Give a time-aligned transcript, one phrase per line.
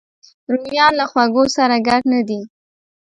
[0.51, 2.41] رومیان له خوږو سره ګډ نه دي